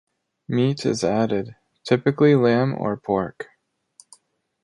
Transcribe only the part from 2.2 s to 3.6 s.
lamb or pork.